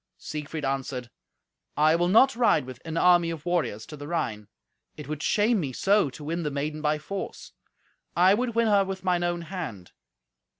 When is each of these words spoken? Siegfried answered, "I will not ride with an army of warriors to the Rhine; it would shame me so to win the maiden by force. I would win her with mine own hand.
Siegfried 0.17 0.65
answered, 0.65 1.11
"I 1.77 1.95
will 1.95 2.07
not 2.07 2.35
ride 2.35 2.65
with 2.65 2.81
an 2.85 2.97
army 2.97 3.29
of 3.29 3.45
warriors 3.45 3.85
to 3.85 3.95
the 3.95 4.07
Rhine; 4.07 4.47
it 4.97 5.07
would 5.07 5.21
shame 5.21 5.59
me 5.59 5.73
so 5.73 6.09
to 6.09 6.23
win 6.23 6.41
the 6.41 6.49
maiden 6.49 6.81
by 6.81 6.97
force. 6.97 7.51
I 8.15 8.33
would 8.33 8.55
win 8.55 8.65
her 8.65 8.83
with 8.83 9.03
mine 9.03 9.23
own 9.23 9.41
hand. 9.43 9.91